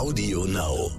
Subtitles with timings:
[0.00, 0.90] Audio Now.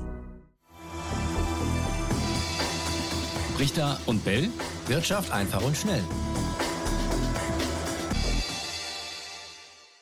[3.58, 4.50] Richter und Bell.
[4.85, 6.04] Wirtschaft einfach und schnell.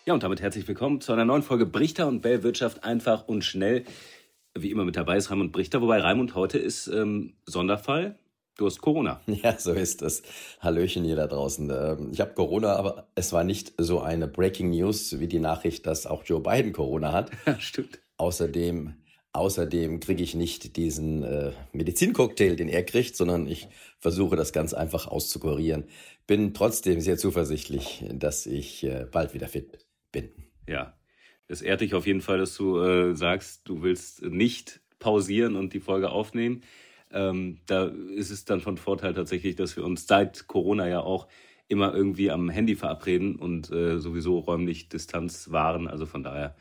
[0.06, 3.46] Ja, und damit herzlich willkommen zu einer neuen Folge Brichter und Bell Wirtschaft einfach und
[3.46, 3.86] schnell.
[4.54, 8.20] Wie immer mit dabei ist Raimund Brichter, wobei Raimund heute ist ähm, Sonderfall.
[8.58, 9.22] Du hast Corona.
[9.28, 10.24] Ja, so ist es.
[10.60, 11.70] Hallöchen hier da draußen.
[11.70, 15.88] Ähm, ich habe Corona, aber es war nicht so eine Breaking News wie die Nachricht,
[15.88, 17.32] dass auch Joe Biden Corona hat.
[17.46, 18.02] Ja, stimmt.
[18.20, 18.96] Außerdem,
[19.32, 24.74] außerdem kriege ich nicht diesen äh, Medizincocktail, den er kriegt, sondern ich versuche das ganz
[24.74, 25.86] einfach auszukurieren.
[26.28, 30.32] Bin trotzdem sehr zuversichtlich, dass ich äh, bald wieder fit bin.
[30.68, 31.00] Ja,
[31.48, 35.74] es ehrt dich auf jeden Fall, dass du äh, sagst, du willst nicht pausieren und
[35.74, 36.62] die Folge aufnehmen.
[37.12, 41.30] Ähm, da ist es dann von Vorteil tatsächlich, dass wir uns seit Corona ja auch
[41.70, 45.88] immer irgendwie am Handy verabreden und äh, sowieso räumlich Distanz wahren.
[45.88, 46.58] Also von daher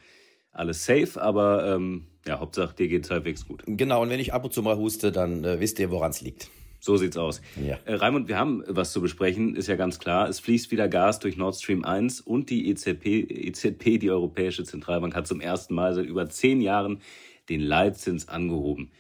[0.52, 3.62] alles safe, aber ähm, ja, Hauptsache dir geht's halbwegs gut.
[3.66, 6.20] Genau, und wenn ich ab und zu mal huste, dann äh, wisst ihr, woran es
[6.20, 6.50] liegt.
[6.81, 7.41] So sieht's aus.
[7.56, 7.78] Ja.
[7.84, 10.28] Äh, Raimund, wir haben was zu besprechen, ist ja ganz klar.
[10.28, 15.14] Es fließt wieder Gas durch Nord Stream 1 und die EZB, EZB, die Europäische Zentralbank,
[15.14, 17.01] hat zum ersten Mal seit über zehn Jahren
[17.48, 18.91] den Leitzins angehoben.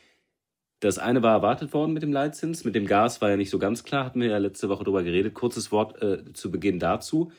[0.80, 3.58] Das eine war erwartet worden mit dem Leitzins, mit dem Gas war ja nicht so
[3.58, 5.34] ganz klar, hatten wir ja letzte Woche drüber geredet.
[5.34, 7.32] Kurzes Wort äh, zu Beginn dazu.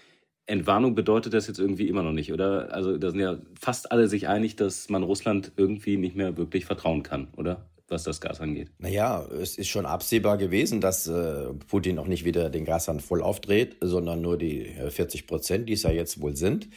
[0.50, 2.74] Entwarnung bedeutet das jetzt irgendwie immer noch nicht, oder?
[2.74, 6.66] Also da sind ja fast alle sich einig, dass man Russland irgendwie nicht mehr wirklich
[6.66, 7.66] vertrauen kann, oder?
[7.88, 8.70] Was das Gas angeht.
[8.78, 13.24] Naja, es ist schon absehbar gewesen, dass äh, Putin auch nicht wieder den Gashahn voll
[13.24, 16.70] aufdreht, sondern nur die äh, 40 Prozent, die es ja jetzt wohl sind,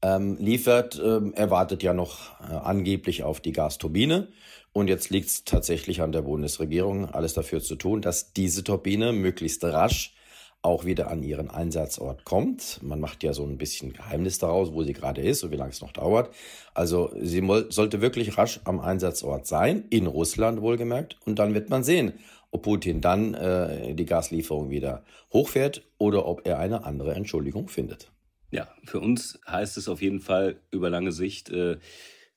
[0.00, 0.98] ähm, liefert.
[1.04, 4.28] Ähm, er wartet ja noch äh, angeblich auf die Gasturbine.
[4.72, 9.12] Und jetzt liegt es tatsächlich an der Bundesregierung, alles dafür zu tun, dass diese Turbine
[9.12, 10.15] möglichst rasch
[10.66, 12.80] auch wieder an ihren Einsatzort kommt.
[12.82, 15.70] Man macht ja so ein bisschen Geheimnis daraus, wo sie gerade ist und wie lange
[15.70, 16.34] es noch dauert.
[16.74, 21.16] Also sie sollte wirklich rasch am Einsatzort sein, in Russland wohlgemerkt.
[21.24, 22.14] Und dann wird man sehen,
[22.50, 28.10] ob Putin dann äh, die Gaslieferung wieder hochfährt oder ob er eine andere Entschuldigung findet.
[28.50, 31.78] Ja, für uns heißt es auf jeden Fall über lange Sicht äh,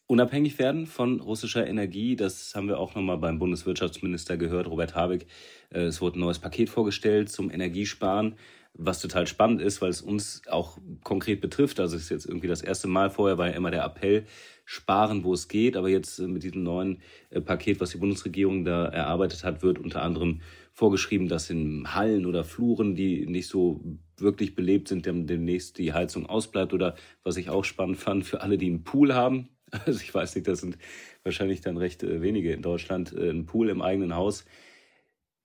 [0.09, 2.15] unabhängig werden von russischer Energie.
[2.15, 5.27] Das haben wir auch nochmal beim Bundeswirtschaftsminister gehört, Robert Habeck.
[5.69, 8.35] Äh, es wurde ein neues Paket vorgestellt zum Energiesparen,
[8.73, 11.79] was total spannend ist, weil es uns auch konkret betrifft.
[11.79, 14.25] Also es ist jetzt irgendwie das erste Mal vorher war ja immer der Appell,
[14.65, 15.77] sparen, wo es geht.
[15.77, 19.77] Aber jetzt äh, mit diesem neuen äh, Paket, was die Bundesregierung da erarbeitet hat, wird
[19.77, 20.41] unter anderem
[20.73, 23.83] vorgeschrieben, dass in Hallen oder Fluren, die nicht so
[24.17, 26.73] wirklich belebt sind, demnächst die Heizung ausbleibt.
[26.73, 29.49] Oder was ich auch spannend fand, für alle, die einen Pool haben,
[29.85, 30.77] also ich weiß nicht, das sind
[31.23, 34.45] wahrscheinlich dann recht äh, wenige in Deutschland, äh, ein Pool im eigenen Haus,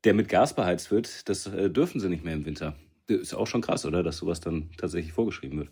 [0.04, 2.76] der mit Gas beheizt wird, das äh, dürfen sie nicht mehr im Winter.
[3.08, 4.02] Ist auch schon krass, oder?
[4.02, 5.70] Dass sowas dann tatsächlich vorgeschrieben wird.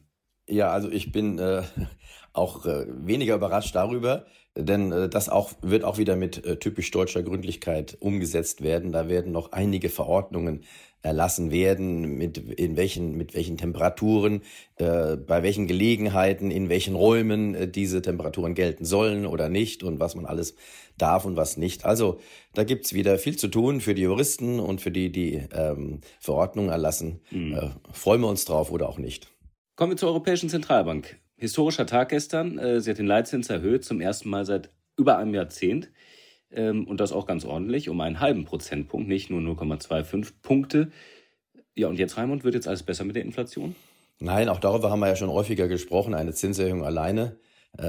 [0.52, 1.62] Ja, also ich bin äh,
[2.34, 6.90] auch äh, weniger überrascht darüber, denn äh, das auch, wird auch wieder mit äh, typisch
[6.90, 8.92] deutscher Gründlichkeit umgesetzt werden.
[8.92, 10.64] Da werden noch einige Verordnungen
[11.00, 14.42] erlassen werden, mit, in welchen, mit welchen Temperaturen,
[14.76, 20.00] äh, bei welchen Gelegenheiten, in welchen Räumen äh, diese Temperaturen gelten sollen oder nicht und
[20.00, 20.54] was man alles
[20.98, 21.86] darf und was nicht.
[21.86, 22.20] Also
[22.54, 26.70] da gibt's wieder viel zu tun für die Juristen und für die, die ähm, Verordnungen
[26.70, 27.20] erlassen.
[27.30, 27.54] Mhm.
[27.54, 29.31] Äh, freuen wir uns drauf oder auch nicht.
[29.74, 31.18] Kommen wir zur Europäischen Zentralbank.
[31.36, 32.58] Historischer Tag gestern.
[32.58, 35.90] Äh, sie hat den Leitzins erhöht, zum ersten Mal seit über einem Jahrzehnt.
[36.50, 40.90] Ähm, und das auch ganz ordentlich, um einen halben Prozentpunkt, nicht nur 0,25 Punkte.
[41.74, 43.74] Ja, und jetzt, Raimund, wird jetzt alles besser mit der Inflation?
[44.18, 46.12] Nein, auch darüber haben wir ja schon häufiger gesprochen.
[46.12, 47.36] Eine Zinserhöhung alleine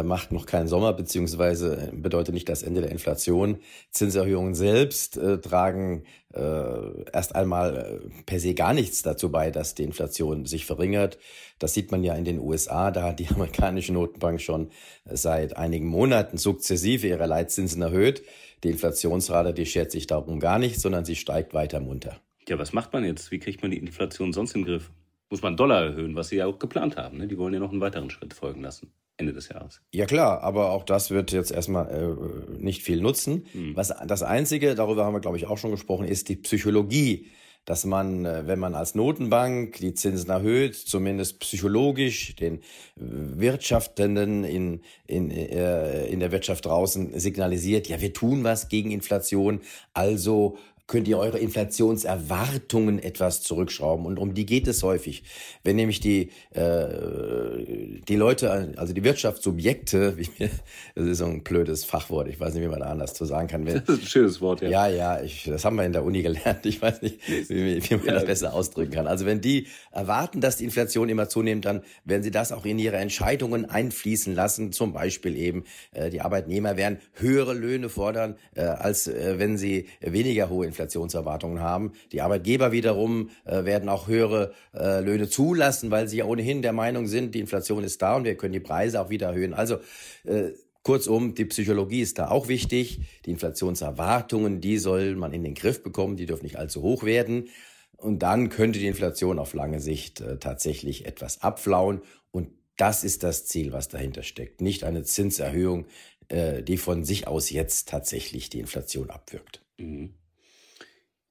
[0.03, 3.59] macht noch keinen Sommer, beziehungsweise äh, bedeutet nicht das Ende der Inflation.
[3.91, 9.75] Zinserhöhungen selbst äh, tragen äh, erst einmal äh, per se gar nichts dazu bei, dass
[9.75, 11.17] die Inflation sich verringert.
[11.59, 14.71] Das sieht man ja in den USA, da hat die amerikanische Notenbank schon
[15.05, 18.23] seit einigen Monaten sukzessive ihre Leitzinsen erhöht.
[18.63, 22.21] Die Inflationsrate, die schert sich darum gar nicht, sondern sie steigt weiter munter.
[22.47, 23.31] Ja, was macht man jetzt?
[23.31, 24.91] Wie kriegt man die Inflation sonst den Griff?
[25.29, 27.17] Muss man Dollar erhöhen, was sie ja auch geplant haben.
[27.17, 27.27] Ne?
[27.27, 28.93] Die wollen ja noch einen weiteren Schritt folgen lassen.
[29.17, 29.81] Ende des Jahres.
[29.91, 33.45] Ja klar, aber auch das wird jetzt erstmal äh, nicht viel nutzen.
[33.51, 33.75] Hm.
[33.75, 37.31] Was das Einzige, darüber haben wir glaube ich auch schon gesprochen, ist die Psychologie
[37.65, 42.59] dass man, äh, wenn man als Notenbank die Zinsen erhöht, zumindest psychologisch den
[42.95, 49.61] Wirtschaftenden in, in, äh, in der Wirtschaft draußen signalisiert, ja, wir tun was gegen Inflation,
[49.93, 50.57] also
[50.87, 54.05] könnt ihr eure Inflationserwartungen etwas zurückschrauben.
[54.05, 55.23] Und um die geht es häufig.
[55.63, 60.49] Wenn nämlich die, äh, die Leute, also die Wirtschaftssubjekte, wie mir,
[60.95, 63.47] das ist so ein blödes Fachwort, ich weiß nicht, wie man da anders zu sagen
[63.47, 63.65] kann.
[63.65, 64.69] Wenn, das ist ein schönes Wort, ja.
[64.69, 66.65] Ja, ja, ich, das haben wir in der Uni gelernt.
[66.65, 67.19] Ich weiß nicht,
[67.49, 68.13] wie, wie man ja.
[68.13, 69.07] das besser ausdrücken kann.
[69.07, 72.77] Also wenn die erwarten, dass die Inflation immer zunimmt, dann werden sie das auch in
[72.77, 74.73] ihre Entscheidungen einfließen lassen.
[74.73, 75.63] Zum Beispiel eben,
[75.93, 81.61] äh, die Arbeitnehmer werden höhere Löhne fordern, äh, als äh, wenn sie weniger hohe Inflationserwartungen
[81.61, 81.93] haben.
[82.11, 86.73] Die Arbeitgeber wiederum äh, werden auch höhere äh, Löhne zulassen, weil sie ja ohnehin der
[86.73, 89.53] Meinung sind, die Inflation ist da und wir können die Preise auch wieder erhöhen.
[89.53, 89.77] Also
[90.25, 90.51] äh,
[90.83, 92.99] Kurzum, die Psychologie ist da auch wichtig.
[93.25, 97.49] Die Inflationserwartungen, die soll man in den Griff bekommen, die dürfen nicht allzu hoch werden.
[97.95, 102.01] Und dann könnte die Inflation auf lange Sicht äh, tatsächlich etwas abflauen.
[102.31, 104.59] Und das ist das Ziel, was dahinter steckt.
[104.59, 105.85] Nicht eine Zinserhöhung,
[106.27, 109.61] äh, die von sich aus jetzt tatsächlich die Inflation abwirkt.
[109.77, 110.15] Mhm.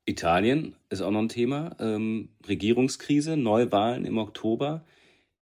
[0.04, 1.76] Italien ist auch noch ein Thema.
[1.78, 4.84] Ähm, Regierungskrise, Neuwahlen im Oktober.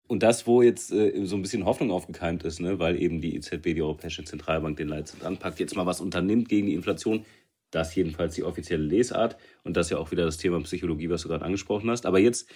[0.07, 3.35] Und das, wo jetzt äh, so ein bisschen Hoffnung aufgekeimt ist, ne, weil eben die
[3.35, 7.25] EZB, die Europäische Zentralbank, den Leitzins anpackt, jetzt mal was unternimmt gegen die Inflation.
[7.71, 9.35] Das jedenfalls die offizielle Lesart.
[9.63, 12.05] Und das ist ja auch wieder das Thema Psychologie, was du gerade angesprochen hast.
[12.05, 12.47] Aber jetzt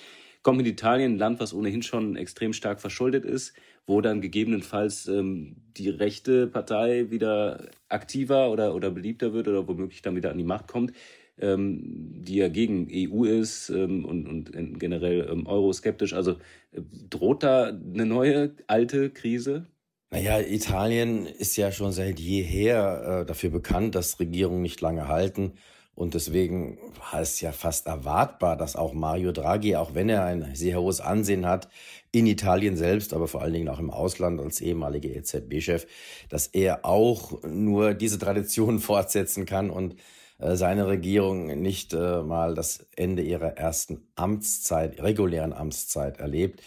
[0.43, 3.53] kommt mit Italien, ein Land, was ohnehin schon extrem stark verschuldet ist,
[3.87, 10.03] wo dann gegebenenfalls ähm, die rechte Partei wieder aktiver oder, oder beliebter wird oder womöglich
[10.03, 10.93] dann wieder an die Macht kommt
[11.41, 16.13] die ja gegen EU ist ähm, und, und generell ähm, euroskeptisch.
[16.13, 16.33] Also
[16.71, 19.65] äh, droht da eine neue, alte Krise?
[20.11, 25.53] Naja, Italien ist ja schon seit jeher äh, dafür bekannt, dass Regierungen nicht lange halten.
[25.93, 26.77] Und deswegen
[27.11, 31.01] war es ja fast erwartbar, dass auch Mario Draghi, auch wenn er ein sehr hohes
[31.01, 31.67] Ansehen hat,
[32.13, 35.85] in Italien selbst, aber vor allen Dingen auch im Ausland als ehemaliger EZB-Chef,
[36.29, 39.95] dass er auch nur diese Tradition fortsetzen kann und
[40.39, 46.61] seine Regierung nicht äh, mal das Ende ihrer ersten Amtszeit, regulären Amtszeit erlebt.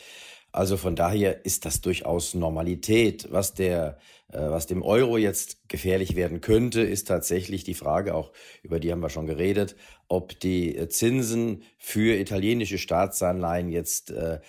[0.53, 3.29] Also von daher ist das durchaus Normalität.
[3.31, 3.99] Was der,
[4.31, 8.33] äh, was dem Euro jetzt gefährlich werden könnte, ist tatsächlich die Frage, auch
[8.63, 9.77] über die haben wir schon geredet,
[10.09, 14.41] ob die Zinsen für italienische Staatsanleihen jetzt äh,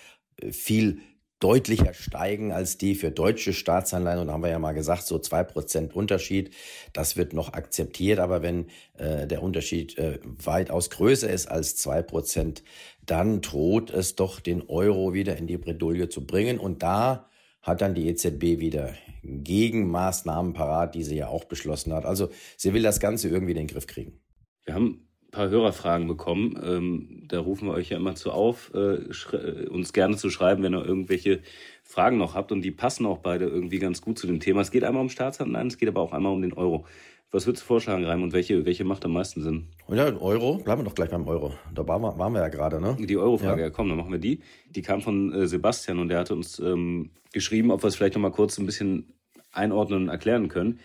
[0.50, 1.00] viel
[1.40, 4.20] deutlicher steigen als die für deutsche Staatsanleihen.
[4.20, 6.54] Und da haben wir ja mal gesagt, so zwei Prozent Unterschied,
[6.92, 8.18] das wird noch akzeptiert.
[8.18, 12.62] Aber wenn äh, der Unterschied äh, weitaus größer ist als zwei Prozent,
[13.04, 16.58] dann droht es doch den Euro wieder in die Bredouille zu bringen.
[16.58, 17.28] Und da
[17.62, 22.04] hat dann die EZB wieder Gegenmaßnahmen parat, die sie ja auch beschlossen hat.
[22.04, 24.20] Also sie will das Ganze irgendwie in den Griff kriegen.
[24.64, 26.58] Wir haben paar Hörerfragen bekommen.
[26.64, 28.94] Ähm, da rufen wir euch ja immer zu auf, äh,
[29.36, 31.40] äh, uns gerne zu schreiben, wenn ihr irgendwelche
[31.82, 32.52] Fragen noch habt.
[32.52, 34.60] Und die passen auch beide irgendwie ganz gut zu dem Thema.
[34.60, 36.86] Es geht einmal um Staatsanleihen, es geht aber auch einmal um den Euro.
[37.30, 39.66] Was würdest du vorschlagen, Reim, und welche, welche macht am meisten Sinn?
[39.88, 41.52] Ja, Euro, bleiben wir doch gleich beim Euro.
[41.74, 42.96] Da waren wir, waren wir ja gerade, ne?
[43.00, 43.66] Die Euro-Frage, ja.
[43.66, 43.70] ja.
[43.70, 44.40] komm, dann machen wir die.
[44.70, 48.14] Die kam von äh, Sebastian und der hatte uns ähm, geschrieben, ob wir es vielleicht
[48.14, 49.12] noch mal kurz ein bisschen
[49.50, 50.78] einordnen und erklären können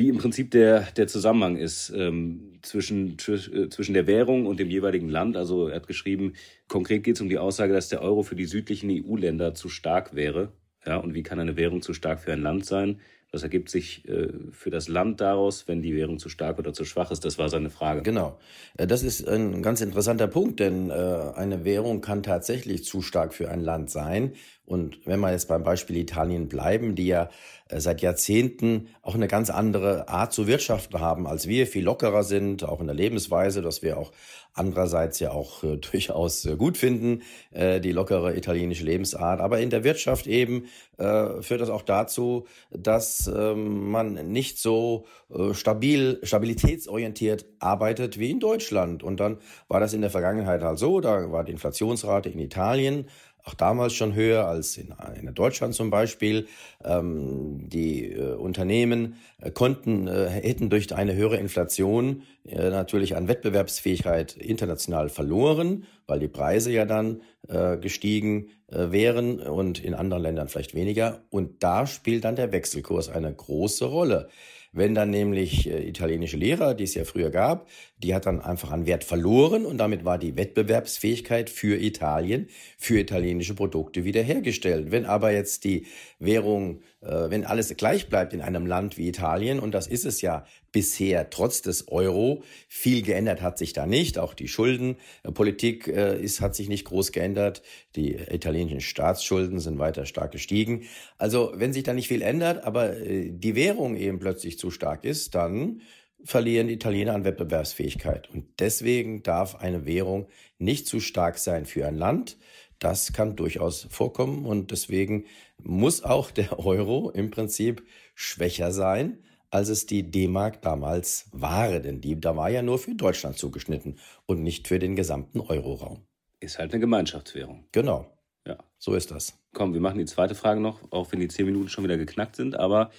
[0.00, 4.70] wie im Prinzip der, der Zusammenhang ist ähm, zwischen, äh, zwischen der Währung und dem
[4.70, 5.36] jeweiligen Land.
[5.36, 6.32] Also er hat geschrieben,
[6.68, 10.14] konkret geht es um die Aussage, dass der Euro für die südlichen EU-Länder zu stark
[10.14, 10.52] wäre.
[10.86, 13.00] Ja, und wie kann eine Währung zu stark für ein Land sein?
[13.30, 16.86] Was ergibt sich äh, für das Land daraus, wenn die Währung zu stark oder zu
[16.86, 17.24] schwach ist?
[17.24, 18.00] Das war seine Frage.
[18.02, 18.38] Genau.
[18.78, 23.34] Äh, das ist ein ganz interessanter Punkt, denn äh, eine Währung kann tatsächlich zu stark
[23.34, 24.32] für ein Land sein.
[24.70, 27.28] Und wenn wir jetzt beim Beispiel Italien bleiben, die ja
[27.70, 32.22] äh, seit Jahrzehnten auch eine ganz andere Art zu wirtschaften haben als wir, viel lockerer
[32.22, 34.12] sind, auch in der Lebensweise, dass wir auch
[34.54, 37.22] andererseits ja auch äh, durchaus äh, gut finden,
[37.52, 39.40] die lockere italienische Lebensart.
[39.40, 45.06] Aber in der Wirtschaft eben führt das auch dazu, dass ähm, man nicht so
[45.52, 49.02] stabil, stabilitätsorientiert arbeitet wie in Deutschland.
[49.02, 53.06] Und dann war das in der Vergangenheit halt so, da war die Inflationsrate in Italien
[53.44, 56.46] auch damals schon höher als in, in Deutschland zum Beispiel.
[56.84, 63.28] Ähm, die äh, Unternehmen äh, konnten, äh, hätten durch eine höhere Inflation äh, natürlich an
[63.28, 70.22] Wettbewerbsfähigkeit international verloren, weil die Preise ja dann äh, gestiegen äh, wären und in anderen
[70.22, 71.22] Ländern vielleicht weniger.
[71.30, 74.28] Und da spielt dann der Wechselkurs eine große Rolle.
[74.72, 78.70] Wenn dann nämlich äh, italienische Lehrer, die es ja früher gab, die hat dann einfach
[78.70, 82.48] an Wert verloren und damit war die Wettbewerbsfähigkeit für Italien,
[82.78, 84.92] für italienische Produkte wiederhergestellt.
[84.92, 85.86] Wenn aber jetzt die
[86.20, 90.20] Währung, äh, wenn alles gleich bleibt in einem Land wie Italien, und das ist es
[90.20, 94.18] ja bisher trotz des Euro, viel geändert hat sich da nicht.
[94.18, 97.62] Auch die Schuldenpolitik äh, ist, hat sich nicht groß geändert.
[97.96, 100.84] Die italienischen Staatsschulden sind weiter stark gestiegen.
[101.18, 105.04] Also wenn sich da nicht viel ändert, aber äh, die Währung eben plötzlich zu stark
[105.04, 105.82] ist, dann
[106.24, 108.30] verlieren die Italiener an Wettbewerbsfähigkeit.
[108.30, 110.26] Und deswegen darf eine Währung
[110.58, 112.36] nicht zu stark sein für ein Land.
[112.78, 115.26] Das kann durchaus vorkommen und deswegen
[115.58, 117.82] muss auch der Euro im Prinzip
[118.14, 119.18] schwächer sein,
[119.50, 121.78] als es die D-Mark damals war.
[121.80, 126.06] Denn die da war ja nur für Deutschland zugeschnitten und nicht für den gesamten Euroraum.
[126.40, 127.64] Ist halt eine Gemeinschaftswährung.
[127.72, 128.06] Genau.
[128.46, 128.58] Ja.
[128.78, 129.38] So ist das.
[129.52, 132.36] Komm, wir machen die zweite Frage noch, auch wenn die zehn Minuten schon wieder geknackt
[132.36, 132.90] sind, aber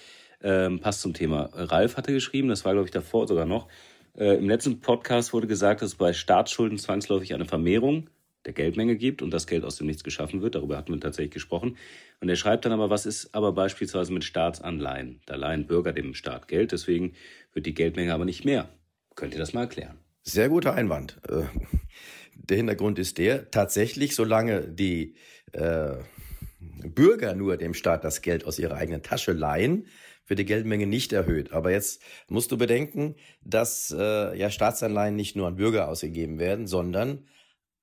[0.43, 1.49] ähm, passt zum Thema.
[1.53, 3.67] Ralf hatte geschrieben, das war, glaube ich, davor sogar noch.
[4.17, 8.09] Äh, Im letzten Podcast wurde gesagt, dass bei Staatsschulden zwangsläufig eine Vermehrung
[8.45, 10.55] der Geldmenge gibt und das Geld aus dem Nichts geschaffen wird.
[10.55, 11.77] Darüber hatten wir tatsächlich gesprochen.
[12.19, 15.21] Und er schreibt dann aber, was ist aber beispielsweise mit Staatsanleihen?
[15.25, 17.13] Da leihen Bürger dem Staat Geld, deswegen
[17.53, 18.69] wird die Geldmenge aber nicht mehr.
[19.15, 19.97] Könnt ihr das mal erklären?
[20.23, 21.19] Sehr guter Einwand.
[21.27, 21.43] Äh,
[22.35, 25.15] der Hintergrund ist der, tatsächlich, solange die
[25.51, 25.95] äh,
[26.59, 29.85] Bürger nur dem Staat das Geld aus ihrer eigenen Tasche leihen,
[30.27, 31.51] wird die Geldmenge nicht erhöht.
[31.51, 36.67] Aber jetzt musst du bedenken, dass äh, ja Staatsanleihen nicht nur an Bürger ausgegeben werden,
[36.67, 37.27] sondern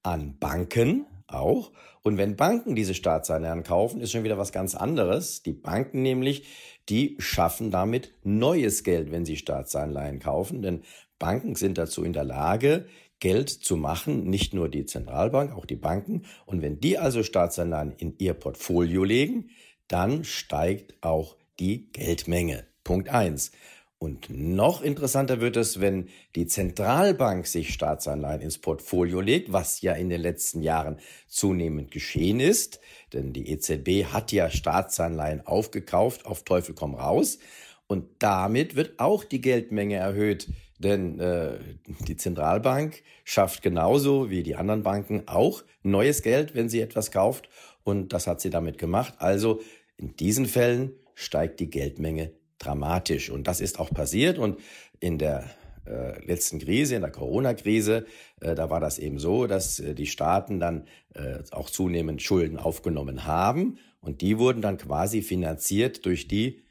[0.08, 1.72] an Banken auch.
[2.02, 5.42] Und wenn Banken diese Staatsanleihen kaufen, ist schon wieder was ganz anderes.
[5.42, 6.44] Die Banken nämlich,
[6.88, 10.62] die schaffen damit neues Geld, wenn sie Staatsanleihen kaufen.
[10.62, 10.82] Denn
[11.18, 12.86] Banken sind dazu in der Lage,
[13.20, 16.22] Geld zu machen, nicht nur die Zentralbank, auch die Banken.
[16.46, 19.50] Und wenn die also Staatsanleihen in ihr Portfolio legen,
[19.88, 22.64] dann steigt auch die Geldmenge.
[22.84, 23.52] Punkt eins.
[24.00, 29.92] Und noch interessanter wird es, wenn die Zentralbank sich Staatsanleihen ins Portfolio legt, was ja
[29.94, 32.78] in den letzten Jahren zunehmend geschehen ist.
[33.12, 37.40] Denn die EZB hat ja Staatsanleihen aufgekauft, auf Teufel komm raus.
[37.88, 40.48] Und damit wird auch die Geldmenge erhöht.
[40.78, 41.58] Denn äh,
[42.06, 47.48] die Zentralbank schafft genauso wie die anderen Banken auch neues Geld, wenn sie etwas kauft.
[47.82, 49.14] Und das hat sie damit gemacht.
[49.18, 49.60] Also
[49.96, 53.30] in diesen Fällen steigt die Geldmenge dramatisch.
[53.30, 54.38] Und das ist auch passiert.
[54.38, 54.58] Und
[55.00, 55.48] in der
[55.86, 58.06] äh, letzten Krise, in der Corona-Krise,
[58.40, 62.58] äh, da war das eben so, dass äh, die Staaten dann äh, auch zunehmend Schulden
[62.58, 63.78] aufgenommen haben.
[64.00, 66.62] Und die wurden dann quasi finanziert durch die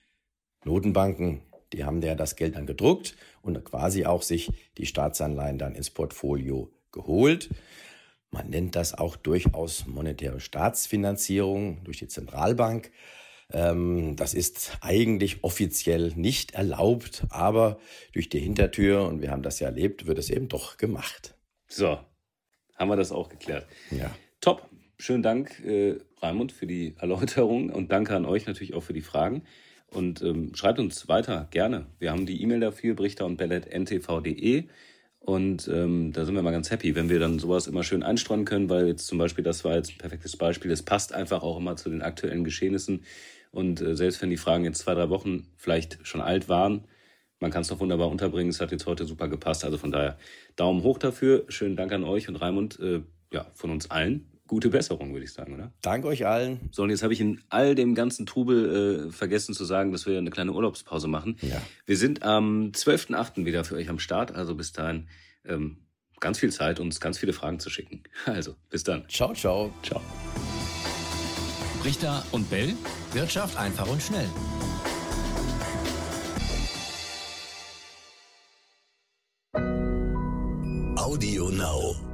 [0.63, 1.41] Notenbanken.
[1.73, 5.89] Die haben ja das Geld dann gedruckt und quasi auch sich die Staatsanleihen dann ins
[5.89, 7.49] Portfolio geholt.
[8.31, 12.91] Man nennt das auch durchaus monetäre Staatsfinanzierung durch die Zentralbank.
[13.51, 17.79] Ähm, das ist eigentlich offiziell nicht erlaubt, aber
[18.11, 21.35] durch die Hintertür, und wir haben das ja erlebt, wird es eben doch gemacht.
[21.67, 21.99] So,
[22.75, 23.67] haben wir das auch geklärt.
[23.91, 24.15] Ja.
[24.41, 24.69] Top.
[24.99, 29.01] Schönen Dank, äh, Raimund, für die Erläuterung und danke an euch natürlich auch für die
[29.01, 29.43] Fragen.
[29.91, 31.85] Und ähm, schreibt uns weiter, gerne.
[31.99, 34.65] Wir haben die E-Mail dafür, brichter und bellet.ntv.de.
[35.19, 38.45] Und ähm, da sind wir mal ganz happy, wenn wir dann sowas immer schön einstreuen
[38.45, 41.57] können, weil jetzt zum Beispiel, das war jetzt ein perfektes Beispiel, es passt einfach auch
[41.57, 43.03] immer zu den aktuellen Geschehnissen.
[43.51, 46.85] Und äh, selbst wenn die Fragen jetzt zwei, drei Wochen vielleicht schon alt waren,
[47.39, 48.49] man kann es doch wunderbar unterbringen.
[48.49, 49.63] Es hat jetzt heute super gepasst.
[49.63, 50.17] Also von daher
[50.55, 51.45] Daumen hoch dafür.
[51.49, 53.01] Schönen Dank an euch und Raimund, äh,
[53.31, 54.31] ja, von uns allen.
[54.47, 55.73] Gute Besserung, würde ich sagen, oder?
[55.81, 56.69] Danke euch allen.
[56.71, 60.05] So, und jetzt habe ich in all dem ganzen Trubel äh, vergessen zu sagen, dass
[60.05, 61.37] wir eine kleine Urlaubspause machen.
[61.41, 61.61] Ja.
[61.85, 63.45] Wir sind am 12.8.
[63.45, 64.33] wieder für euch am Start.
[64.33, 65.07] Also bis dahin
[65.43, 65.79] ähm,
[66.19, 68.03] ganz viel Zeit, uns ganz viele Fragen zu schicken.
[68.25, 69.07] Also, bis dann.
[69.09, 69.73] Ciao, ciao.
[69.83, 70.01] Ciao.
[71.87, 72.75] Richter und Bell.
[73.13, 74.27] Wirtschaft einfach und schnell.
[80.97, 82.06] Audio Now.